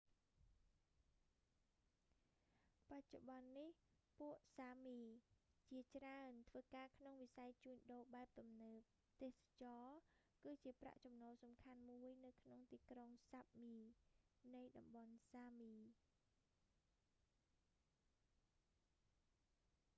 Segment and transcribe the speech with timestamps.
[2.91, 9.95] បច្ចុប្បន្ន​នេះ​ ពួកសាមី sámi ជា​ច្រើន​ ធ្វើ​ការ​ក្នុង​វិស័យ​ជួញ​ដូរ​បែបទំនើប​​។ ទេសចរណ៍
[10.39, 15.75] ​ គឺ​ជា​ប្រាក់ចំណូល​សំខាន់មួយ​នៅ​ក្នុង​ទីក្រុង​ សាប់មី sápmi នៃតំបន់​សាមី។